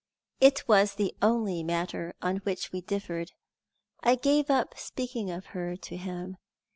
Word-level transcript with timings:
It 0.39 0.67
was 0.67 0.95
the 0.95 1.13
only 1.21 1.61
matter 1.61 2.15
on 2.23 2.37
which 2.37 2.71
we 2.71 2.81
differed. 2.81 3.33
I 4.01 4.15
gave 4.15 4.49
up 4.49 4.73
speaking 4.75 5.29
of 5.29 5.47
her 5.53 5.75
to 5.77 5.95
him. 5.95 6.37